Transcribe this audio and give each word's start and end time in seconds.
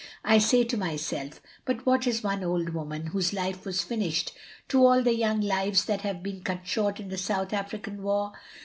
I 0.25 0.39
say 0.39 0.63
to 0.63 0.77
myself— 0.77 1.39
but 1.67 1.85
what 1.85 2.07
is 2.07 2.23
one 2.23 2.43
old 2.43 2.61
old 2.61 2.69
woman, 2.69 3.05
whose 3.05 3.33
life 3.33 3.65
was 3.67 3.83
finished, 3.83 4.33
to 4.69 4.83
all 4.83 5.03
the 5.03 5.13
young 5.15 5.41
lives 5.41 5.85
that 5.85 6.01
have 6.01 6.23
been 6.23 6.41
cut 6.41 6.61
short 6.65 6.99
in 6.99 7.09
the 7.09 7.19
South 7.19 7.53
African 7.53 8.01
War. 8.01 8.31